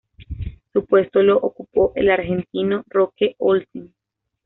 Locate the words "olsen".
3.37-3.93